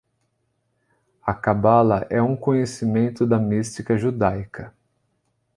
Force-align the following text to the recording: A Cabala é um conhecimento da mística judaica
A 1.21 1.31
Cabala 1.31 2.07
é 2.09 2.19
um 2.19 2.35
conhecimento 2.35 3.23
da 3.27 3.37
mística 3.37 3.95
judaica 3.99 4.73